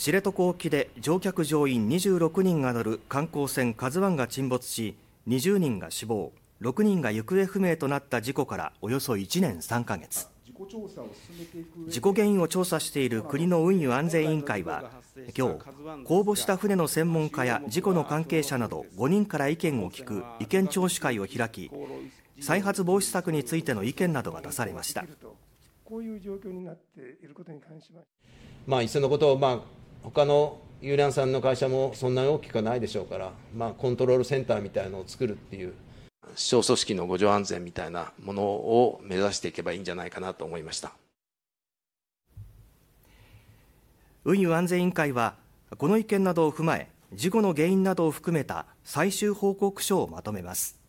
[0.00, 4.96] 知床沖で乗客乗員26人が乗る観光船「カズワンが沈没し
[5.28, 10.26] 20人が死亡6人が行方不明となった事故からおよそ1年3ヶ月。
[11.88, 14.90] 事故原因を調査している国の運輸安全委員会は
[15.36, 21.70] 今日公募した船の専門家や事故の関係者など5人から意見を聞く意見聴取会を開き
[22.40, 25.04] 再発防止策についての意見などが出されました。
[25.84, 28.00] こういう状況になっていることに関しま
[28.66, 35.74] まあ、いっそのことを、まあ、他の遊覧さんの会社もそんなに大きくはないでしょうから、まあ、コントロールセンターみたいのを作るっていう、
[36.34, 40.92] 小組織の互助安全みたいなものを目指していけばいいんじゃないかなと思いました
[44.24, 45.34] 運輸安全委員会は、
[45.76, 50.79] この意見などを踏まえ、事故の原因などを含めた最終報告書をまとめます。